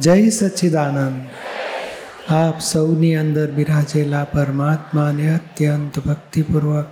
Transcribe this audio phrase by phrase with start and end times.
[0.00, 1.16] જય સચ્ચિદાનંદ
[2.32, 6.88] આપ સૌની અંદર બિરાજેલા પરમાત્માને અત્યંત ભક્તિપૂર્વક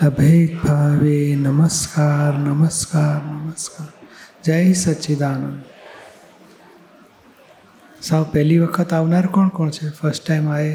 [0.00, 3.90] અભેદ ભાવે નમસ્કાર નમસ્કાર નમસ્કાર
[4.44, 5.58] જય સચ્ચિદાનંદ
[8.00, 10.72] સાવ પહેલી વખત આવનાર કોણ કોણ છે ફર્સ્ટ ટાઈમ આએ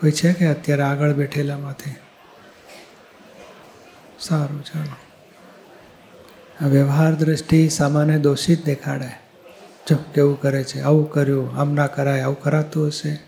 [0.00, 1.96] કોઈ છે કે અત્યારે આગળ બેઠેલામાંથી
[4.20, 4.96] સારું ચાલો
[6.56, 9.12] આ વ્યવહાર દ્રષ્ટિ સામાન્ય દોષિત દેખાડે
[9.90, 13.20] જો કેવું કરે છે, આવું કર્યું, આમ ના કરાય, આવું કરાતું હશે?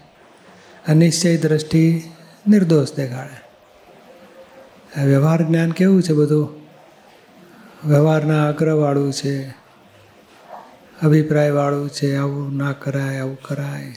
[0.88, 2.02] અનિશ્ચય દ્રષ્ટિ
[2.48, 3.46] નિર્દોષ દેખાડે.
[5.05, 6.48] વ્યવહાર જ્ઞાન કેવું છે બધું?
[7.88, 9.48] વ્યવહારના આગ્રહવાળું છે,
[11.02, 13.95] અભિપ્રાયવાળું છે, આવું ના કરાય, આવું કરાય.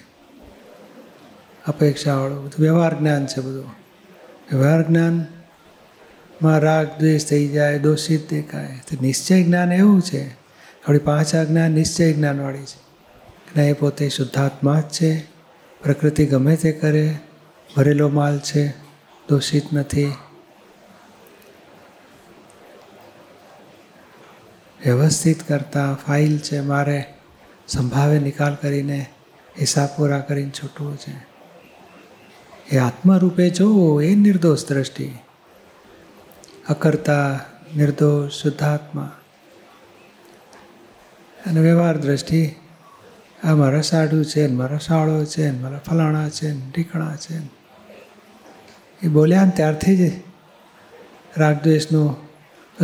[1.68, 2.62] અપેક્ષાવાળું બધું.
[2.62, 3.66] વ્યવહાર જ્ઞાન છે બધું.
[4.52, 8.66] વ્યવહાર જ્ઞાનમાં રાગ, દ્વેષ થઈ જાય, દોષિત દેખાય.
[8.66, 10.39] તો નિશ્ચય જ્ઞાન એવું છે
[10.90, 12.78] આપણી પાંચ આજ્ઞા નિશ્ચય જ્ઞાનવાળી છે.
[13.56, 15.20] અને એ પોતે શુદ્ધાત્મા જ છે.
[15.84, 17.16] પ્રકૃતિ ગમે તે કરે,
[17.76, 18.70] ભરેલો માલ છે,
[19.30, 20.06] દોષિત નથી.
[24.86, 27.06] વ્યવસ્થિત કરતા ફાઇલ છે, મારે
[27.68, 29.06] સંભાવે નિકાલ કરીને
[29.60, 31.28] હિસાબ પૂરા કરીને છૂટવું છે.
[32.76, 35.16] એ આત્મરૂપે જોવો એ નિર્દોષ દ્રષ્ટિ.
[36.70, 37.40] અકર્તા,
[37.76, 39.19] નિર્દોષ, શુદ્ધાત્મા.
[41.46, 42.56] અને વ્યવહાર દ્રષ્ટિ
[43.44, 47.40] આ મારા સાડું છે, ને મારા સાળો છે, ને મારા ફલાણા છે, ને ઢીકણા છે.
[47.40, 47.50] ને
[49.04, 50.12] એ બોલ્યા ને ત્યારથી જ
[51.38, 52.16] રાગદ્વેષનું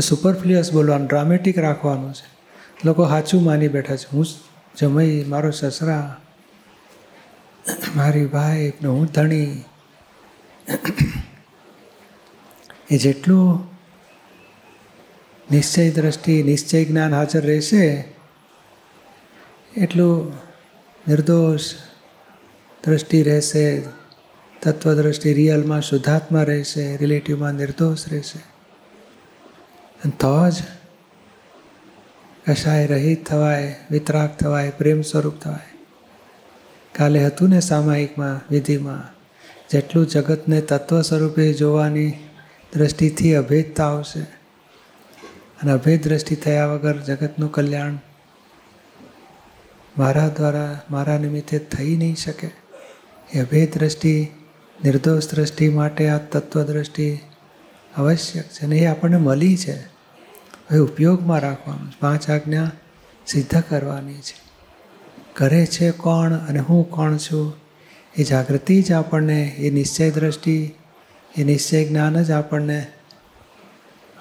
[0.02, 2.36] સુપરફ્લુઅસ બોલવાનું ડ્રામેટિક રાખવાનું છે.
[2.86, 4.06] લોકો સાચું માની બેઠા છે.
[4.14, 4.26] હું
[4.78, 6.22] જમઈ, મારો સસરા,
[7.96, 9.64] મારી ભાઈ ને હું ધણી.
[12.90, 13.68] એ જેટલું
[15.52, 18.15] નિશ્ચય દ્રષ્ટિ, નિશ્ચય જ્ઞાન હાજર રહેશે
[19.78, 20.34] એટલું
[21.08, 21.74] નિર્દોષ
[22.86, 23.82] દ્રષ્ટિ રહેશે,
[24.62, 28.40] તત્વદ્રષ્ટિ રિયલમાં શુદ્ધાત્મા રહેશે, રિલેટિવમાં નિર્દોષ રહેશે.
[30.04, 30.54] અને તો જ
[32.48, 35.78] કશાય રહિત થવાય વિતરાગ થવાય, પ્રેમ સ્વરૂપ થવાય.
[36.96, 39.16] કાલે હતું ને સામાયિકમાં, વિધિમાં,
[39.70, 42.14] જેટલું જગતને તત્વ સ્વરૂપે જોવાની
[42.74, 44.20] દ્રષ્ટિથી અભેદતા આવશે.
[45.64, 47.98] અને અભેદ દ્રષ્ટિ થયા વગર જગતનું કલ્યાણ
[49.98, 52.52] મારા દ્વારા મારા નિમિત્તે થઈ નહીં શકે.
[53.34, 54.28] એ અભેદ દ્રષ્ટિ
[54.86, 57.20] નિર્દોષ દ્રષ્ટિ માટે આ તત્વ દ્રષ્ટિ
[57.98, 59.76] આવશ્યક છે અને એ આપણને મળી છે.
[60.70, 61.94] હવે ઉપયોગમાં રાખવાનું.
[62.00, 62.72] પાંચ આજ્ઞા
[63.28, 64.46] સિદ્ધ કરવાની છે.
[65.34, 67.54] કરે છે કોણ અને હું કોણ છું?
[68.18, 70.74] એ જાગૃતિ જ આપણને, એ નિશ્ચય દ્રષ્ટિ,
[71.38, 72.88] એ નિશ્ચય જ્ઞાન જ આપણને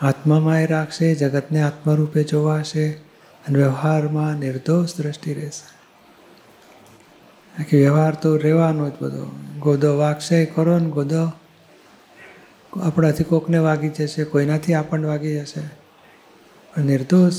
[0.03, 3.04] આત્મામાં એ રાખશે, જગતને આત્મરૂપે જોવાશે.
[3.49, 5.75] અને વ્યવહારમાં નિર્દોષ દ્રષ્ટિ રહેશે.
[7.63, 9.31] આખી વ્યવહાર તો રહેવાનો જ બધો.
[9.59, 11.33] ગોદો વાગશે કરો ને ગોદો?
[12.83, 15.61] આપણાથી કોકને વાગી જશે, કોઈનાથી આપણને વાગી જશે.
[16.75, 17.33] પણ નિર્દોષ,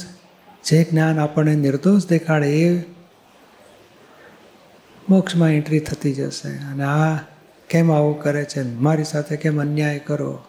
[0.66, 2.80] જે જ્ઞાન આપણને નિર્દોષ દેખાડે એ
[5.10, 6.50] મોક્ષમાં એન્ટ્રી થતી જશે.
[6.50, 7.18] અને આ
[7.70, 8.62] કેમ આવું કરે છે?
[8.62, 10.44] મારી સાથે કેમ અન્યાય કરો?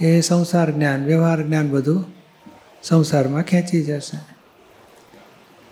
[0.00, 2.04] એ સંસાર જ્ઞાન, વ્યવહાર જ્ઞાન બધું
[2.82, 4.33] સંસારમાં ખેંચી જશે.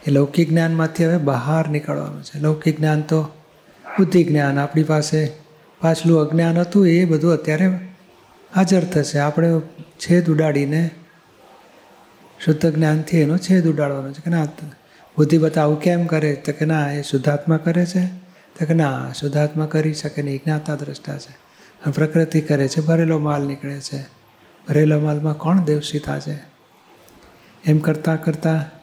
[0.07, 2.39] એ લૌકિક જ્ઞાનમાંથી હવે બહાર નીકળવાનું છે.
[2.39, 3.23] લૌકિક જ્ઞાન તો
[3.99, 5.33] બુદ્ધિ જ્ઞાન, આપણી પાસે
[5.81, 7.67] પાછલું અજ્ઞાન હતું, એ બધું અત્યારે
[8.55, 9.19] હાજર થશે.
[9.19, 9.61] આપણે
[9.99, 10.91] છેદ ઉડાડીને
[12.45, 14.45] શુદ્ધ જ્ઞાનથી એનો છેદ ઉડાડવાનો છે કે ના,
[15.17, 16.35] બુદ્ધિ બતાવું કેમ કરે?
[16.35, 18.07] તો કે ના, એ શુદ્ધાત્મા કરે છે.
[18.59, 21.43] તો કે ના, શુદ્ધાત્મા કરી શકે નહીં, જ્ઞાતા દ્રષ્ટા છે.
[21.91, 24.03] પ્રકૃતિ કરે છે, ભરેલો માલ નીકળે છે.
[24.69, 26.39] ભરેલો માલમાં કોણ દેવસીતા છે?
[27.65, 28.82] એમ કરતાં કરતાં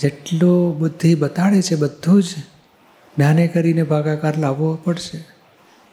[0.00, 2.26] જેટલું બુદ્ધિ બતાડે છે બધું જ
[3.16, 5.18] જ્ઞાને કરીને ભાગાકાર લાવવો પડશે.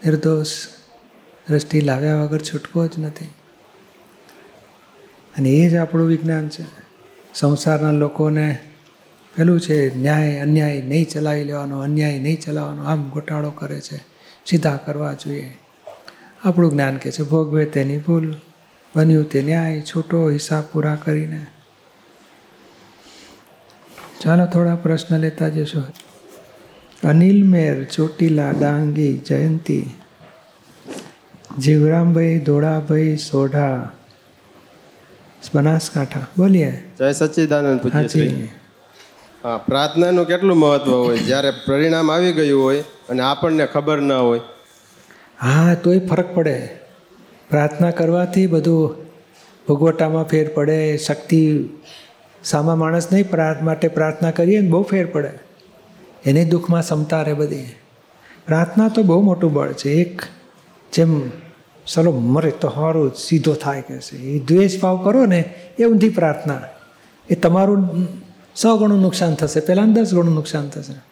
[0.06, 0.48] નિર્દોષ
[1.50, 3.26] દ્રષ્ટિ લાવ્યા વગર છૂટકો જ નથી.
[5.38, 6.66] અને એ જ આપણું વિજ્ઞાન છે.
[7.34, 8.60] સંસારના લોકોને
[9.36, 13.98] પેલું છે, ન્યાય, અન્યાય નહીં ચલાવી લેવાનો, અન્યાય નહીં ચલાવવાનો, આમ ગોટાળો કરે છે.
[14.46, 15.58] સીધા કરવા જોઈએ.
[16.44, 18.36] આપણું જ્ઞાન કે છે, ભોગવે તેની ભૂલ,
[18.96, 21.46] બન્યું તે ન્યાય, છૂટો હિસાબ પૂરા કરીને
[24.22, 25.82] ચાલો થોડા પ્રશ્ન લેતા જશો.
[27.04, 29.86] અનિલ મેર ચોટીલા ડાંગી જયંતી
[31.60, 33.78] જીવરામભાઈ ધોળાભાઈ સોઢા
[35.54, 36.26] બનાસકાંઠા.
[36.38, 36.72] બોલીએ.
[36.98, 38.50] જય સચ્ચિદાનંદ પૂજ્યશ્રી
[39.44, 41.18] હા પ્રાર્થનાનું કેટલું મહત્વ હોય?
[41.18, 44.42] જ્યારે પરિણામ આવી ગયું હોય અને આપણને ખબર ન હોય.
[45.42, 46.58] હા તોય ફરક પડે.
[47.50, 48.96] પ્રાર્થના કરવાથી બધું
[49.70, 51.42] ભગવટામાં ફેર પડે શક્તિ
[52.44, 53.26] સામા માણસ નહીં
[53.66, 55.32] માટે પ્રાર્થના કરીએ ને બહુ ફેર પડે.
[56.26, 57.66] એને દુઃખમાં ક્ષમતા રહે બધી.
[58.46, 59.90] પ્રાર્થના તો બહુ મોટું બળ છે.
[59.90, 60.22] એક
[60.94, 61.30] જેમ
[61.94, 64.18] ચલો મરે તો સારું સીધો થાય કે છે.
[64.18, 66.62] એ દ્વેષ ભાવ કરો ને, એ ઊંધી પ્રાર્થના.
[67.30, 68.08] એ તમારું
[68.56, 71.08] સો ગણું નુકસાન થશે પહેલાં દસ ગણું નુકસાન થશે.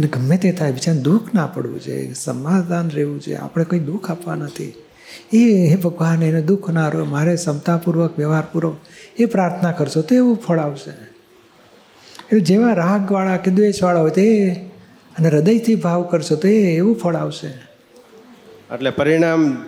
[0.00, 4.34] ગમે તે થાય, બિચારાને દુઃખ ના પડવું જોઈએ, સમાધાન રહેવું છે આપણે કંઈ દુઃખ આપવા
[4.34, 4.74] નથી.
[5.32, 8.76] એ હે ભગવાન એને દુઃખ ના રહ્યો મારે ક્ષમતાપૂર્વક વ્યવહારપૂર્વક
[9.20, 10.90] એ પ્રાર્થના કરશો તો એવું ફળ આવશે.
[10.90, 14.52] એટલે જેવા રાગવાળા કે દ્વેષવાળા હોય તે
[15.18, 17.46] અને હૃદયથી ભાવ કરશો તો એ એવું ફળ આવશે.
[18.74, 19.64] એટલે પરિણામ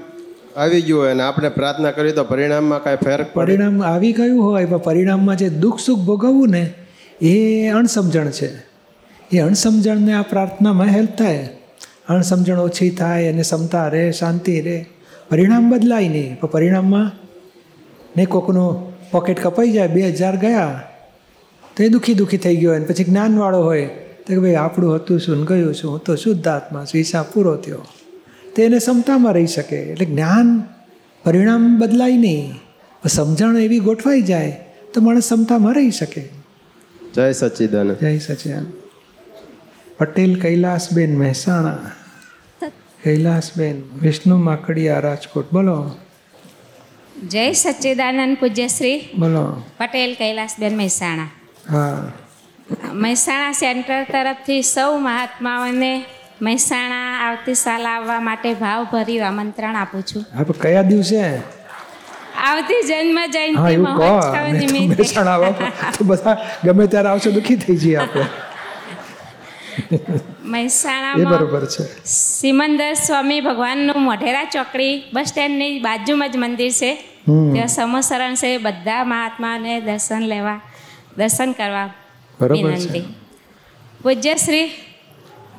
[0.57, 4.65] આવી ગયું હોય અને આપણે પ્રાર્થના કરી તો પરિણામમાં કાંઈ ફેર પરિણામ આવી ગયું હોય
[4.65, 6.75] પણ પરિણામમાં જે દુઃખ સુખ ભોગવવું ને
[7.23, 8.51] એ અણસમજણ છે.
[9.33, 11.49] એ અણસમજણને આ પ્રાર્થનામાં હેલ્પ થાય.
[12.09, 14.87] અણસમજણ ઓછી થાય અને ક્ષમતા રહે શાંતિ રહે.
[15.31, 16.41] પરિણામ બદલાય નહીં.
[16.41, 17.11] પણ પરિણામમાં
[18.17, 20.83] ને કોકનું પોકેટ કપાઈ જાય બે હજાર ગયા
[21.77, 22.73] તો એ દુઃખી દુઃખી થઈ ગયો.
[22.73, 23.87] અને પછી જ્ઞાનવાળો હોય
[24.27, 25.93] તો કે ભાઈ આપણું હતું શું ગયું શું?
[25.93, 27.87] હું તો શુદ્ધ આત્મા છું હિસાબ પૂરો થયો.
[28.57, 29.77] તે એને ક્ષમતામાં રહી શકે.
[29.77, 30.65] એટલે જ્ઞાન
[31.25, 32.55] પરિણામ બદલાય નહીં.
[33.09, 34.61] સમજણ એવી ગોઠવાઈ જાય
[34.95, 36.29] તો માણસ ક્ષમતામાં રહી શકે.
[37.15, 38.67] જય સચિદાન જય સચિદાન
[39.99, 41.79] પટેલ કૈલાસબેન મહેસાણા.
[43.05, 45.53] કૈલાસબેન વિષ્ણુ માકડિયા રાજકોટ.
[45.53, 45.91] બોલો.
[47.29, 49.09] જય સચ્ચિદાનંદ પૂજ્યશ્રી.
[49.19, 49.63] બોલો.
[49.79, 51.29] પટેલ કૈલાસબેન મહેસાણા.
[51.71, 52.13] હા.
[52.93, 56.05] મહેસાણા સેન્ટર તરફથી સૌ મહાત્માઓને
[56.43, 60.25] મહેસાણા આવતી સાલ આવવા માટે ભાવભર્યું આમંત્રણ આપું છું.
[60.39, 61.37] હવે કયા દિવસે?
[62.37, 64.87] આવતી જન્મ જયંતિ મહોત્સવ નિમિત્તે.
[64.87, 65.55] મહેસાણા આવો
[65.99, 68.25] તો બધા ગમે ત્યારે આવશે દુઃખી થઈ જઈએ આપણે.
[70.45, 71.85] મહેસાણામાં બરોબર છે.
[72.05, 76.91] સિમંદર સ્વામી ભગવાનનું મોઢેરા ચોકડી બસ સ્ટેન્ડની બાજુમાં જ મંદિર છે.
[77.53, 80.61] ત્યાં સમસરણ છે બધા મહાત્માને દર્શન લેવા
[81.19, 81.89] દર્શન કરવા
[82.51, 83.05] વિનંતી.
[84.03, 84.71] પૂજ્યશ્રી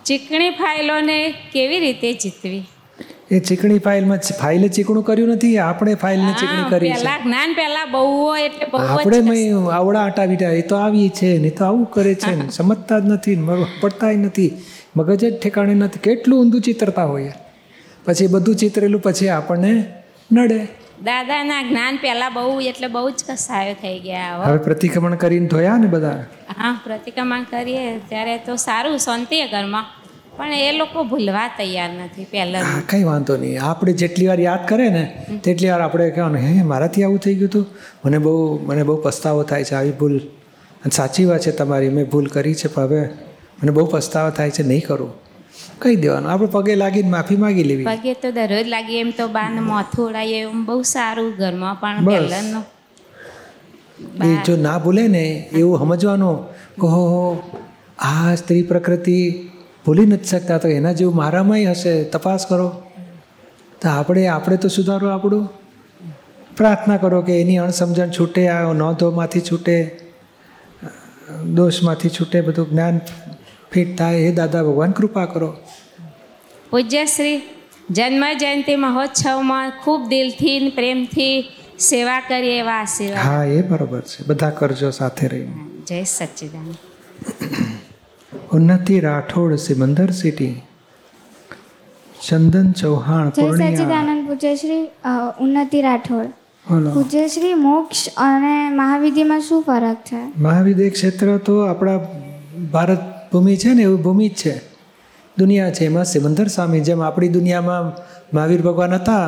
[0.06, 1.20] ચીકણી ફાઇલોને
[1.54, 2.64] કેવી રીતે જીતવી?
[3.32, 7.04] એ ચીકણી ફાઇલમાં ફાઇલે ચીકણું કર્યું નથી આપણે ફાઇલને ચીકણી કરી છે.
[7.24, 11.50] જ્ઞાન પહેલા બહુ હોય એટલે બહુ આપણે આવડા આટા બીટા એ તો આવી છે ને
[11.50, 13.38] તો આવું કરે છે ને સમજતા જ નથી
[13.82, 14.52] પડતાય નથી.
[14.98, 16.00] મગજ જ ઠેકાણે નથી.
[16.00, 17.34] કેટલું ઊંધું ચિત્રતા હોય.
[18.06, 19.74] પછી બધું ચિતરેલું પછી આપણને
[20.32, 20.62] નડે.
[21.04, 25.78] દાદાના જ્ઞાન પહેલા બહુ એટલે બહુ જ કસાયો થઈ ગયા હવે હવે પ્રતિક્રમણ કરીને ધોયા
[25.78, 26.20] ને બધા?
[26.60, 27.86] હા પ્રતિક્રમણ કરીએ.
[28.10, 29.86] ત્યારે તો સારું શાંતિ ઘરમાં.
[30.38, 32.64] પણ એ લોકો ભૂલવા તૈયાર નથી પહેલા.
[32.64, 33.62] હા કંઈ વાંધો નહીં.
[33.64, 35.04] આપણે જેટલી વાર યાદ કરે ને
[35.44, 37.66] તેટલી વાર આપણે કહેવાનું હે મારાથી આવું થઈ ગયું હતું
[38.06, 38.34] મને બહુ
[38.68, 40.18] મને બહુ પસ્તાવો થાય છે આવી ભૂલ.
[40.84, 43.02] અને સાચી વાત છે તમારી મેં ભૂલ કરી છે પણ હવે
[43.64, 45.12] મને બહુ પસ્તાવો થાય છે નહીં કરું.
[45.82, 46.30] કહી દેવાનું?
[46.32, 47.86] આપણે પગે લાગીને માફી માગી લેવી.
[47.86, 52.06] પગે તો દરરોજ લાગી એમ તો બાને મોથોડાય એમ બહુ સારું ઘરમાં પણ.
[52.06, 52.64] પહેલાંનું.
[54.24, 56.38] એ જો ના ભૂલે ને એવું સમજવાનું
[56.80, 57.26] કે હો હો,
[58.00, 59.18] આ સ્ત્રી પ્રકૃતિ
[59.86, 60.58] ભૂલી નથી શકતા.
[60.58, 62.04] તો એના જેવું મારામાંય હશે.
[62.04, 62.84] તપાસ કરો.
[63.82, 65.50] તો આપણે આપણે તો સુધારો આપણું.
[66.58, 70.00] પ્રાર્થના કરો કે એની અણસમજણ છૂટે આ નોંધોમાંથી છૂટે
[71.54, 73.00] દોષમાંથી છૂટે બધું જ્ઞાન
[73.72, 74.16] ફિટ થાય.
[74.16, 75.58] એ દાદા ભગવાન કૃપા કરો.
[76.70, 77.42] પૂજ્યશ્રી
[77.90, 83.20] જન્મ જયંતિ મહોત્સવમાં ખૂબ દિલથી પ્રેમથી સેવા કરીએ એવા આશીર્વાદ.
[83.20, 84.26] હા એ બરોબર છે.
[84.28, 85.84] બધા કરજો સાથે રહીને.
[85.88, 86.76] જય સચ્ચિદાનંદ
[88.56, 90.56] ઉન્નતિ રાઠોડ સિમંદર સિટી.
[92.28, 94.84] ચંદન ચૌહાણ જય સચિદાનંદ પૂજ્યશ્રી
[95.40, 96.30] ઉન્નતિ રાઠોડ.
[96.94, 100.22] પૂજ્યશ્રી મોક્ષ અને મહાવિધિમાં શું ફરક છે?
[100.42, 101.98] મહાવિદ્ય ક્ષેત્ર તો આપણા
[102.72, 104.56] ભારત ભૂમિ છે ને એવી ભૂમિ જ છે.
[105.38, 107.92] દુનિયા છે એમાં સિમંદર સ્વામી જેમ આપણી દુનિયામાં
[108.34, 109.28] મહાવીર ભગવાન હતા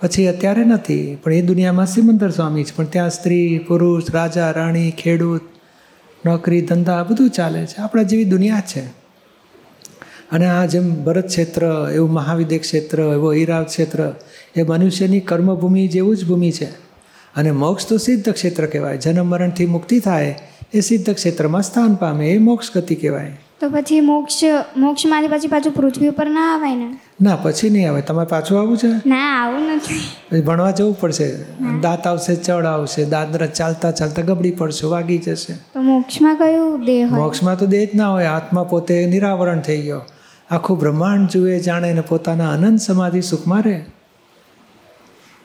[0.00, 2.76] પછી અત્યારે નથી પણ એ દુનિયામાં સિમંદર સ્વામી છે.
[2.76, 5.51] પણ ત્યાં સ્ત્રી પુરુષ રાજા રાણી ખેડૂત
[6.26, 7.76] નોકરી, ધંધા બધું ચાલે છે.
[7.76, 8.80] આપણા જેવી દુનિયા છે.
[10.30, 14.12] અને આ જેમ ભરત ક્ષેત્ર, એવું મહાવિદ્ય ક્ષેત્ર, એવો હીરા ક્ષેત્ર,
[14.56, 16.64] એ મનુષ્યની કર્મભૂમિ જેવું જ ભૂમિ છે.
[17.36, 18.96] અને મોક્ષ તો સિદ્ધ ક્ષેત્ર કહેવાય.
[18.96, 20.38] જન્મ મરણથી મુક્તિ થાય
[20.74, 23.40] એ સિદ્ધ ક્ષેત્રમાં સ્થાન પામે એ મોક્ષ ગતિ કહેવાય.
[23.62, 24.40] તો પછી મોક્ષ
[24.76, 26.88] મોક્ષમાંથી પછી પાછું પૃથ્વી ઉપર ના આવાય ને?
[27.20, 28.00] ના પછી નહીં આવે.
[28.02, 28.88] તમારે પાછું આવવું છે?
[29.06, 30.00] ના આવું નથી.
[30.30, 31.28] પછી ભણવા જવું પડશે.
[31.82, 35.54] દાંત આવશે ચડ આવશે દાદરા ચાલતા ચાલતા ગબડી પડશે વાગી જશે.
[35.54, 37.20] તો મોક્ષમાં કયું દેહ હોય?
[37.20, 38.24] મોક્ષમાં તો દેહ જ ના હોય.
[38.24, 40.02] આત્મા પોતે નિરાવરણ થઈ ગયો.
[40.50, 43.78] આખું બ્રહ્માંડ જુએ જાણે ને પોતાના અનંત સમાધિ સુખમાં રહે.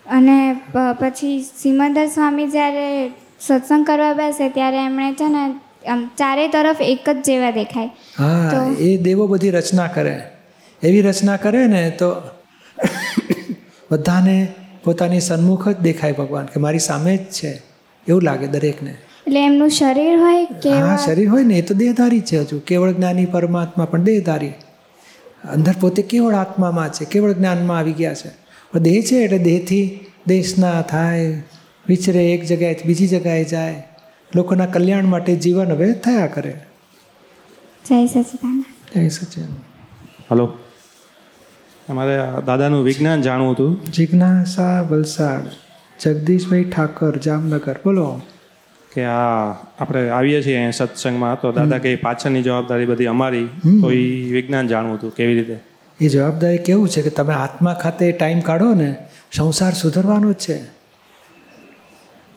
[0.06, 0.60] અને
[1.00, 5.46] પછી સિમંદર સ્વામી જ્યારે સત્સંગ કરવા બેસે ત્યારે એમણે છે ને
[5.86, 7.88] આમ ચારે તરફ એક જ જેવા દેખાય.
[8.20, 10.22] હા એ દેવો બધી રચના કરે.
[10.84, 12.16] એવી રચના કરે ને તો
[13.92, 14.48] બધાને
[14.84, 17.52] પોતાની સન્મુખ જ દેખાય ભગવાન કે મારી સામે જ છે.
[18.08, 18.94] એવું લાગે દરેકને.
[19.28, 22.60] એટલે એમનું શરીર હોય કે હા શરીર હોય ને એ તો દેહધારી છે હજુ.
[22.60, 24.54] કેવળ જ્ઞાની પરમાત્મા પણ દેહધારી.
[25.54, 28.30] અંદર પોતે કેવળ આત્મામાં છે કેવળ જ્ઞાનમાં આવી ગયા છે.
[28.74, 31.44] પણ દેહ છે એટલે દેહથી દેશના થાય
[31.88, 33.84] વિચરે એક જગ્યાએથી બીજી જગ્યાએ જાય.
[34.36, 36.52] લોકોના કલ્યાણ માટે જીવન હવે થયા કરે.
[37.86, 38.66] જય સચિદાન
[38.96, 39.46] જય સચિન
[40.32, 40.58] હલો.
[41.90, 43.84] અમારે દાદાનું વિજ્ઞાન જાણવું હતું.
[43.84, 45.42] જિજ્ઞાસા વલસાડ
[46.00, 47.76] જગદીશભાઈ ઠાકર જામનગર.
[47.86, 48.22] બોલો.
[48.94, 53.46] કે આ આપણે આવીએ છીએ અહીંયા સત્સંગમાં તો દાદા કે પાછળની જવાબદારી બધી અમારી
[53.82, 55.60] તો એ વિજ્ઞાન જાણવું હતું કેવી રીતે?
[56.02, 58.96] એ જવાબદારી કેવું છે કે તમે આત્મા ખાતે ટાઈમ કાઢો ને
[59.32, 60.77] સંસાર સુધરવાનો જ છે.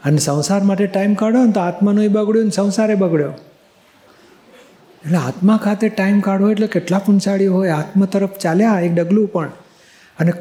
[0.05, 3.33] અને સંસાર માટે ટાઈમ કાઢો ને તો આત્માનો એ બગડ્યો ને સંસારે બગડ્યો.
[5.05, 9.53] એટલે આત્મા ખાતે ટાઈમ કાઢવો એટલે કેટલા પુંસાળી હોય, આત્મ તરફ ચાલ્યા એક ડગલું પણ.
[10.19, 10.33] અને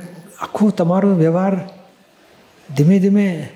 [0.41, 1.69] આખો તમારો વ્યવહાર
[2.77, 3.49] ધીમે ધીમે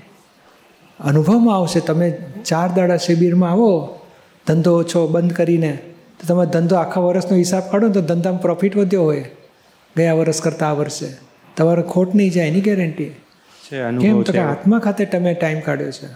[1.00, 1.79] અનુભવમાં આવશે.
[1.79, 4.00] તમે ચાર દાડા શિબિરમાં આવો,
[4.48, 5.79] ધંધો ઓછો બંધ કરીને,
[6.19, 9.25] તો તમે ધંધો આખા વર્ષનો હિસાબ કાઢો તો ધંધામાં પ્રોફિટ વધ્યો હોય.
[9.98, 11.07] ગયા વર્ષ કરતાં આ વર્ષે.
[11.57, 13.12] તમારે ખોટ નહીં જાય એની ગેરંટી
[13.63, 14.22] છે કેમ?
[14.22, 16.08] તો કે આત્મા ખાતે તમે ટાઈમ કાઢ્યો છે.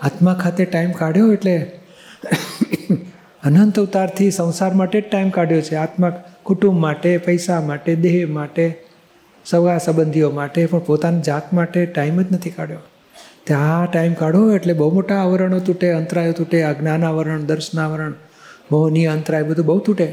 [0.00, 1.56] આત્મા ખાતે ટાઈમ કાઢ્યો એટલે
[3.44, 5.74] અનંત અવતારથી સંસાર માટે જ ટાઈમ કાઢ્યો છે.
[5.76, 6.10] આત્મા
[6.42, 8.64] કુટુંબ માટે પૈસા માટે દેહ માટે
[9.46, 12.80] સગા સંબંધીઓ માટે પણ પોતાની જાત માટે ટાઈમ જ નથી કાઢ્યો.
[13.44, 18.14] ત્યાં ટાઈમ કાઢો એટલે બહુ મોટા આવરણો તૂટે અંતરાયો તૂટે અજ્ઞાન આવરણ દર્શનાવરણ
[18.72, 20.08] મોહની અંતરાય બધું બહુ તૂટે.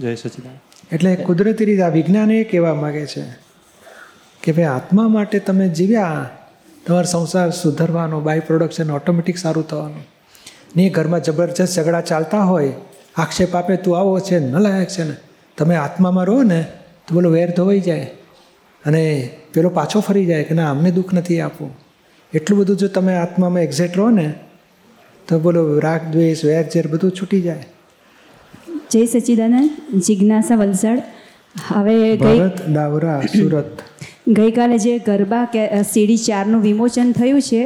[0.00, 0.56] જય સચિદાન
[0.92, 3.47] એટલે કુદરતી રીતે આ વિજ્ઞાન એ કહેવા માગે છે.
[4.48, 6.30] કે ભાઈ આત્મા માટે તમે જીવ્યા
[6.86, 10.04] તમારો સંસાર સુધરવાનો બાય પ્રોડક્શન ઓટોમેટિક સારું થવાનું.
[10.76, 12.72] ને ઘરમાં જબરજસ્ત ઝઘડા ચાલતા હોય
[13.16, 15.14] આક્ષેપ આપે તું આવો છે ન લાયક છે ને.
[15.58, 16.66] તમે આત્મામાં રહો ને
[17.08, 18.10] તો બોલો વેર ધોવાઈ જાય.
[18.86, 21.76] અને પેલો પાછો ફરી જાય કે ના અમને દુઃખ નથી આપવું.
[22.34, 24.34] એટલું બધું જો તમે આત્મામાં એક્ઝેક્ટ રહો ને
[25.28, 27.66] તો બોલો રાગ દ્વેષ વેર ઝેર બધું છૂટી જાય.
[28.90, 31.02] જય સચિદાનંદ જિજ્ઞાસા વલસાડ.
[31.68, 32.40] હવે ગઈ
[32.72, 33.78] ડાવરા સુરત.
[34.28, 37.62] ગઈકાલે જે ગરબા કે સીડી ચારનું વિમોચન થયું છે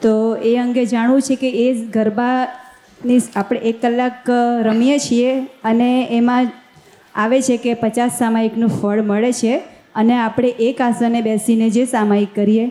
[0.00, 4.30] તો એ અંગે જાણવું છે કે એ ગરબાની આપણે એક કલાક
[4.64, 5.32] રમીએ છીએ
[5.64, 6.52] અને એમાં
[7.14, 9.54] આવે છે કે પચાસ સામાયિકનું ફળ મળે છે
[9.94, 12.64] અને આપણે એક આસને બેસીને જે સામાયિક કરીએ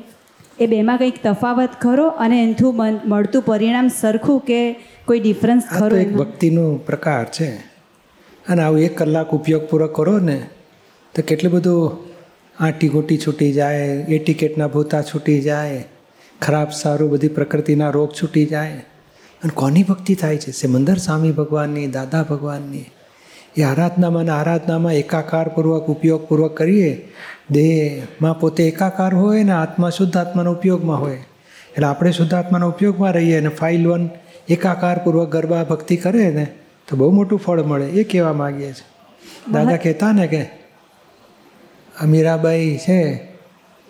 [0.58, 4.60] એ બેમાં કંઈક તફાવત ખરો અને એનથું મન- મળતું પરિણામ સરખું કે
[5.06, 6.12] કોઈ ડિફરન્સ ખરો એક?
[6.14, 7.50] ભક્તિનો પ્રકાર છે
[8.46, 10.38] અને આવું એક કલાક ઉપયોગ પૂરો કરો ને
[11.16, 12.05] તો કેટલું બધું
[12.60, 15.86] આંટી ગોટી છૂટી જાય એટીકેટના ટિકેટના ભૂતા છૂટી જાય
[16.42, 18.72] ખરાબ સારું બધી પ્રકૃતિના રોગ છૂટી જાય.
[19.44, 20.52] અને કોની ભક્તિ થાય છે?
[20.52, 22.86] સિમંદર સ્વામી ભગવાનની દાદા ભગવાનની.
[23.58, 27.12] એ આરાધનામાં આરાધનામાં એકાકારપૂર્વક ઉપયોગપૂર્વક કરીએ.
[27.52, 31.16] દેહમાં પોતે એકાકાર હોય ને આત્મા શુદ્ધ આત્માનો ઉપયોગમાં હોય.
[31.72, 34.10] એટલે આપણે શુદ્ધ આત્માના ઉપયોગમાં રહીએ અને ફાઇલ વન
[34.50, 36.48] એકાકારપૂર્વક ગરબા ભક્તિ કરે ને
[36.88, 38.88] તો બહુ મોટું ફળ મળે એ કહેવા માગીએ છીએ.
[39.54, 40.65] દાદા કહેતા ને કે
[42.02, 43.02] આ મીરાબાઈ છે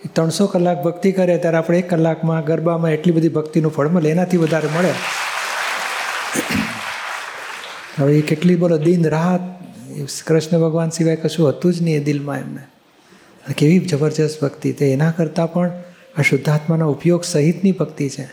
[0.06, 4.10] એ ત્રણસો કલાક ભક્તિ કરે ત્યારે આપણે એક કલાકમાં ગરબામાં એટલી બધી ભક્તિનું ફળ મળે
[4.10, 4.94] એનાથી વધારે મળે.
[8.00, 9.42] હવે એ કેટલી બોલો દિન રાત
[10.28, 12.62] કૃષ્ણ ભગવાન સિવાય કશું હતું જ નહીં એ દિલમાં એમને.
[13.58, 14.92] કેવી જબરજસ્ત ભક્તિ તે.
[14.92, 15.72] એના કરતાં પણ
[16.18, 18.30] આ શુદ્ધાત્માના ઉપયોગ સહિતની ભક્તિ છે.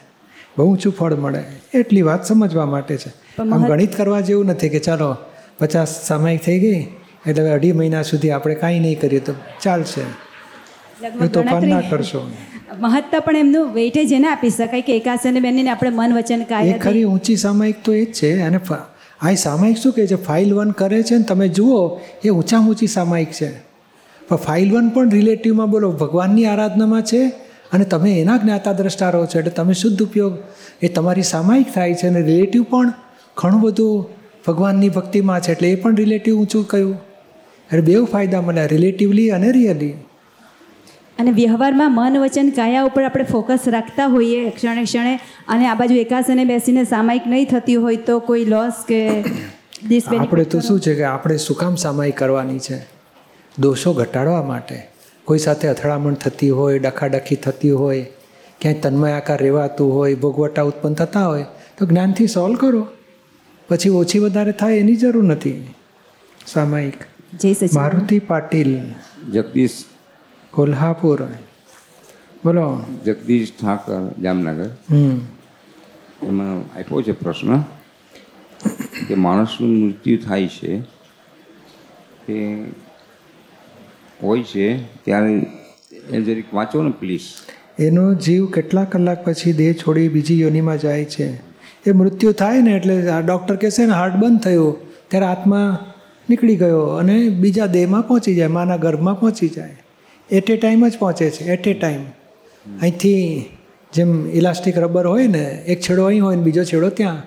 [0.58, 1.44] બહુ ઊંચું ફળ મળે.
[1.74, 3.10] એટલી વાત સમજવા માટે છે.
[3.42, 5.16] આમ ગણિત કરવા જેવું નથી કે ચાલો
[5.58, 6.86] પચાસ સામાયિક થઈ ગઈ
[7.26, 10.00] એટલે અઢી મહિના સુધી આપણે કાંઈ નહીં કરીએ તો ચાલશે.
[11.24, 12.22] એ તો પાન ના કરશો.
[12.80, 17.04] મહત્તા પણ એમનું વેઇટેજ એને આપી શકાય કે એકાસને બેનને આપણે મન વચન કાય ખરી
[17.04, 18.58] ઊંચી સામાયિક તો એ જ છે અને
[19.20, 20.14] આ સામાયિક શું કહે છે?
[20.14, 23.50] ફાઇલ વન કરે છે ને તમે જુઓ એ ઊંચામાં ઊંચી સામાયિક છે.
[24.28, 27.22] પણ ફાઇલ વન પણ રિલેટિવમાં બોલો ભગવાનની આરાધનામાં છે
[27.72, 30.34] અને તમે એના જ્ઞાતા દ્રષ્ટા રહો છો એટલે તમે શુદ્ધ ઉપયોગ
[30.82, 32.92] એ તમારી સામાયિક થાય છે અને રિલેટિવ પણ
[33.36, 34.06] ઘણું બધું
[34.46, 37.11] ભગવાનની ભક્તિમાં છે એટલે એ પણ રિલેટિવ ઊંચું કહ્યું.
[37.72, 39.94] એટલે બેવ ફાયદા મળ્યા રિલેટિવલી અને રિયલી
[41.18, 45.20] અને વ્યવહારમાં મન વચન કાયા ઉપર આપણે ફોકસ રાખતા હોઈએ ક્ષણે ક્ષણે.
[45.48, 49.24] અને આ બાજુ એકાસને બેસીને સામાયિક નહીં થતી હોય તો કોઈ લોસ કે
[50.18, 52.86] આપણે તો શું છે કે આપણે શું કામ સામાયિક કરવાની છે?
[53.58, 54.88] દોષો ઘટાડવા માટે.
[55.24, 58.02] કોઈ સાથે અથડામણ થતી હોય ડખાડખી થતી હોય
[58.60, 61.44] ક્યાંય તન્મય આકાર રહેવાતું હોય ભોગવટા ઉત્પન્ન થતા હોય
[61.78, 62.88] તો જ્ઞાનથી સોલ્વ કરો.
[63.68, 65.74] પછી ઓછી વધારે થાય એની જરૂર નથી.
[66.46, 67.00] સામાયિક.
[67.74, 68.78] મારુતિ પાટીલ.
[69.32, 69.84] જગદીશ.
[70.50, 71.22] કોલ્હાપુર.
[72.44, 72.82] બોલો.
[73.04, 74.76] જગદીશ ઠાકર જામનગર.
[74.90, 75.20] હમ.
[76.22, 77.60] એમાં આપ્યો છે પ્રશ્ન
[79.08, 80.82] કે માણસનું મૃત્યુ થાય છે
[82.32, 82.64] એ
[84.22, 85.46] હોય છે ત્યારે
[86.10, 87.20] એ જરીક વાંચો ને પ્લીઝ.
[87.78, 91.36] એનો જીવ કેટલા કલાક પછી દેહ છોડી બીજી યોનિમાં જાય છે?
[91.86, 94.76] એ મૃત્યુ થાય ને એટલે આ ડૉક્ટર કહેશે ને હાર્ટ બંધ થયું.
[95.08, 95.91] ત્યારે આત્મા
[96.28, 99.76] નીકળી ગયો અને બીજા દેહમાં પહોંચી જાય, માના ગર્ભમાં પહોંચી જાય.
[100.30, 102.02] એટ એ ટાઈમ જ પહોંચે છે એટ એ ટાઈમ
[102.80, 103.50] અહીંથી
[103.92, 107.22] જેમ ઇલાસ્ટિક રબર હોય ને, એક છેડો અહીં હોય ને બીજો છેડો ત્યાં.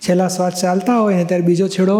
[0.00, 1.98] છેલ્લા શ્વાસ ચાલતા હોય ને ત્યારે બીજો છેડો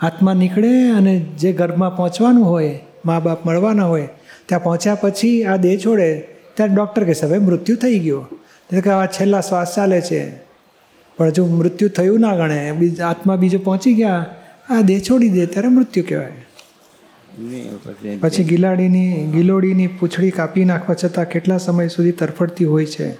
[0.00, 4.08] હાથમાં નીકળે અને જે ગર્ભમાં પહોંચવાનું હોય, મા બાપ મળવાના હોય,
[4.46, 6.08] ત્યાં પહોંચ્યા પછી આ દેહ છોડે,
[6.54, 8.28] ત્યારે ડૉક્ટર કહેશે, હવે મૃત્યુ થઈ ગયો.
[8.66, 10.20] એટલે કે આ છેલ્લા શ્વાસ ચાલે છે.
[11.16, 12.58] પણ જો મૃત્યુ થયું ના ગણે
[13.02, 14.26] આત્મા બીજો પહોંચી ગયા
[14.70, 16.32] આ દેહ છોડી દે ત્યારે મૃત્યુ કહેવાય.
[18.20, 23.12] પછી ગિલાડીની ગિલોડીની પૂંછડી કાપી નાખવા છતાં કેટલા સમય સુધી તરફડતી હોય છે?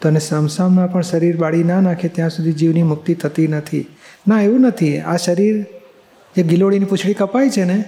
[0.00, 3.86] તો અને સામસામમાં પણ શરીર બાળી ના નાખે ત્યાં સુધી જીવની મુક્તિ થતી નથી.
[4.28, 4.98] ના એવું નથી.
[4.98, 5.66] આ શરીર
[6.36, 7.84] જે ગિલોડીની પૂંછડી કપાય છે ને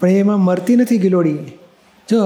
[0.00, 1.38] પણ એમાં મરતી નથી ગિલોડી.
[2.08, 2.20] જો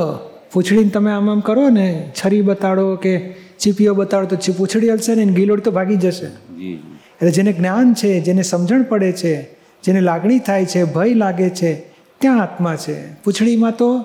[0.52, 5.24] પૂંછડીને તમે આમ આમ કરો ને છરી બતાડો કે ચીપીઓ બતાડો તો પૂંછડી હલશે ને
[5.24, 6.26] ગિલોડી તો ભાગી જશે.
[6.26, 11.74] એટલે જેને જ્ઞાન છે જેને સમજણ પડે છે જેને લાગણી થાય છે, ભય લાગે છે,
[12.18, 13.12] ત્યાં આત્મા છે.
[13.12, 14.04] પૂંછડીમાં તો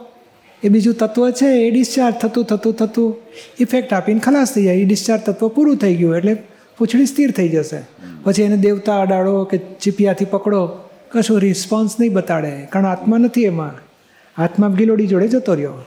[0.63, 3.15] એ બીજું તત્વ છે, એ ડિસ્ચાર્જ થતું થતું થતું.
[3.59, 4.75] ઇફેક્ટ આપીને ખલાસ થઈ જાય.
[4.75, 6.33] એ ડિસ્ચાર્જ તત્વ પૂરું થઈ ગયું એટલે
[6.77, 7.77] પૂંછડી સ્થિર થઈ જશે.
[8.23, 10.69] પછી એને દેવતા અડાડો કે ચીપિયાથી પકડો,
[11.11, 12.67] કશું રિસ્પોન્સ નહીં બતાડે.
[12.69, 13.73] કારણ આત્મા નથી એમાં.
[14.41, 15.85] આત્મા ગિલોડી જોડે જતો રહ્યો.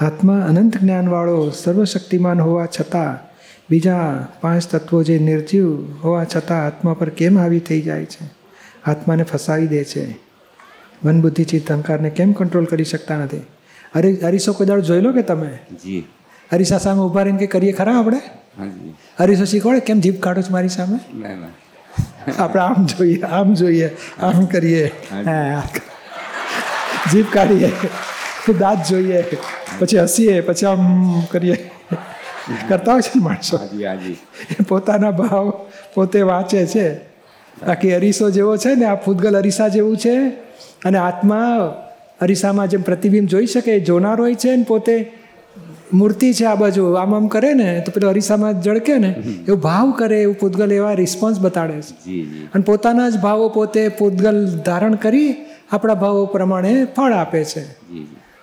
[0.00, 3.27] આત્મા અનંત જ્ઞાનવાળો, સર્વશક્તિમાન હોવા છતાં
[3.70, 5.66] બીજા પાંચ તત્વો જે નિર્જીવ
[6.04, 8.24] હોવા છતાં આત્મા પર કેમ હાવી થઈ જાય છે?
[8.84, 10.04] આત્માને ફસાવી દે છે.
[11.04, 13.42] મન બુદ્ધિ ચિત્ત અહંકારને કેમ કંટ્રોલ કરી શકતા નથી?
[13.94, 15.58] અરે અરીસો કોઈ દાડો જોઈ લો કે તમે?
[15.72, 16.04] જી.
[16.52, 18.20] અરીસા સામે ઊભા રહીને કે કરીએ ખરા આપણે?
[19.18, 19.80] અરીસો શીખવાડે?
[19.80, 20.98] કેમ જીભ કાઢો છો મારી સામે?
[22.38, 23.90] આપણે આમ જોઈએ આમ જોઈએ
[24.22, 24.90] આમ કરીએ.
[27.12, 27.72] જીભ કાઢીએ
[28.60, 29.24] દાંત જોઈએ
[29.78, 31.70] પછી હસીએ પછી આમ કરીએ.
[32.68, 33.58] કરતા હોય છે ને માણસો?
[34.68, 35.52] પોતાના ભાવ
[35.94, 36.96] પોતે વાંચે છે.
[37.66, 40.28] બાકી અરીસો જેવો છે ને આ પૂતગલ અરીસા જેવું છે.
[40.84, 41.56] અને આત્મા
[42.20, 45.12] અરીસામાં જેમ પ્રતિબિંબ જોઈ શકે એ જોનાર હોય છે ને પોતે.
[45.92, 49.08] મૂર્તિ છે આ બાજુ આમ આમ કરે ને તો પેલો અરીસામાં જળકે ને
[49.48, 52.20] એવું ભાવ કરે એવું પૂતગલ એવા રિસ્પોન્સ બતાડે છે.
[52.22, 55.36] અને પોતાના જ ભાવો પોતે પૂતગલ ધારણ કરી
[55.72, 57.60] આપણા ભાવો પ્રમાણે ફળ આપે છે.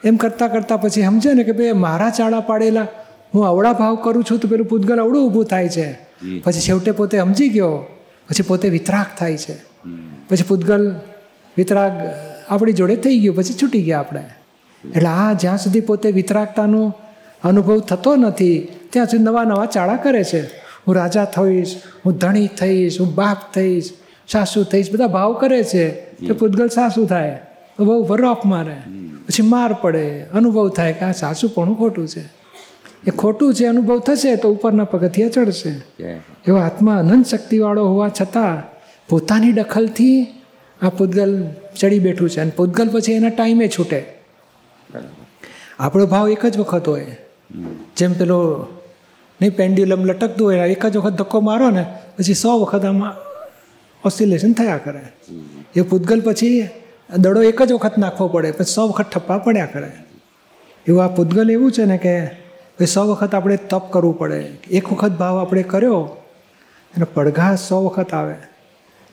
[0.03, 2.87] એમ કરતાં કરતાં પછી સમજે ને કે ભાઈ મારા ચાળા પાડેલા
[3.35, 5.93] હું અવળા ભાવ કરું છું તો પેલું પૂતગલ અવળું ઊભું થાય છે.
[6.43, 7.85] પછી છેવટે પોતે સમજી ગયો.
[8.29, 9.53] પછી પોતે વિતરાગ થાય છે.
[10.29, 10.95] પછી પૂતગલ
[11.57, 11.91] વિતરાગ
[12.49, 14.23] આપણી જોડે થઈ ગયું પછી છૂટી ગયા આપણે.
[14.95, 16.93] એટલે આ જ્યાં સુધી પોતે વિતરાગતાનો
[17.43, 20.41] અનુભવ થતો નથી ત્યાં સુધી નવા નવા ચાળા કરે છે.
[20.87, 23.89] હું રાજા થઈશ હું ધણી થઈશ હું બાપ થઈશ
[24.27, 25.89] સાસુ થઈશ બધા ભાવ કરે છે
[26.27, 27.39] તો પૂતગલ સાસુ થાય
[27.77, 28.75] તો બહુ વરોફ મારે.
[29.27, 32.44] પછી માર પડે અનુભવ થાય કે આ સાસુ પણ ખોટું છે.
[33.07, 35.71] એ ખોટું છે અનુભવ થશે તો ઉપરના પગથિયા ચડશે.
[36.47, 38.63] એવો આત્મા અનંત શક્તિવાળો હોવા છતાં
[39.09, 40.27] પોતાની દખલથી
[40.81, 41.31] આ પૂતગલ
[41.79, 43.99] ચડી બેઠું છે અને પૂતગલ પછી એના ટાઈમે છૂટે.
[45.79, 47.05] આપણો ભાવ એક જ વખત હોય.
[47.97, 48.67] જેમ પેલો
[49.41, 51.85] નહીં પેન્ડ્યુલમ લટકતું હોય એક જ વખત ધક્કો મારો ને
[52.17, 53.13] પછી સો વખત આમાં
[54.05, 55.03] ઓસિલેશન થયા કરે.
[55.75, 56.67] એ પૂતગલ પછી
[57.17, 59.91] દડો એક જ વખત નાખવો પડે પછી સો વખત ઠપ્પા પડ્યા કરે.
[60.87, 62.44] એવું આ પૂતગલ એવું છે ને કે
[62.79, 64.39] ભાઈ સો વખત આપણે તપ કરવું પડે.
[64.71, 66.17] એક વખત ભાવ આપણે કર્યો
[66.93, 68.35] એનો પડઘા સો વખત આવે.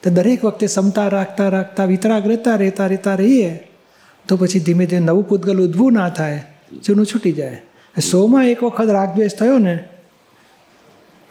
[0.03, 3.69] તો દરેક વખતે ક્ષમતા રાખતા રાખતા વિતરાગ રહેતા રહેતા રહેતા રહીએ
[4.29, 6.45] તો પછી ધીમે ધીમે નવું પૂતગલ ઉદ્ભવું ના થાય
[6.87, 7.63] જૂનું છૂટી જાય.
[8.01, 9.85] સોમાં એક વખત રાગદ્વેષ થયો ને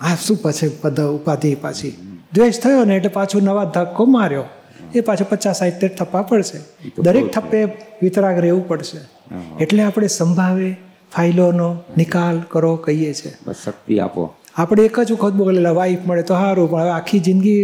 [0.02, 1.94] આ શું પછી પદ ઉપાધિ પાછી?
[2.34, 4.46] દ્વેષ થયો ને એટલે પાછું નવા ધક્કો માર્યો.
[4.96, 6.60] એ પાછો પચાસ સાહિત્ય થપ્પા પડશે.
[7.02, 7.60] દરેક થપ્પે
[8.02, 9.00] વિતરાગ રહેવું પડશે.
[9.64, 10.70] એટલે આપણે સંભાવે
[11.12, 14.24] ફાઇલોનો નિકાલ કરો કહીએ છીએ શક્તિ આપો.
[14.56, 17.64] આપણે એક જ વખત બોલેલા વાઈફ મળે તો સારું પણ હવે આખી જિંદગી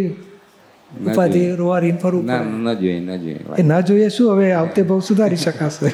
[0.92, 4.32] ઉપાધિ રોવારીને ફરવું ના ન જોઈએ ન જોઈએ એ ના જોઈએ શું?
[4.34, 5.94] હવે આવતે બહુ સુધારી શકાશે.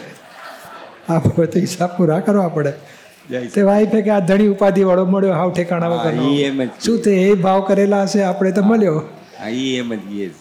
[1.09, 2.73] આ હવે તો હિસાબ પૂરા કરવા પડે
[3.49, 7.61] તે વાઈફે કે આ ધણી ઉપાધિ વાળો મળ્યો હાવ ઠેકાણા જ શું તે એ ભાવ
[7.67, 8.23] કરેલા હશે?
[8.23, 9.03] આપણે તો મળ્યો.
[9.75, 10.31] એમ જ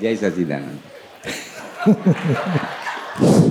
[0.00, 0.78] જય સચિદાનંદ.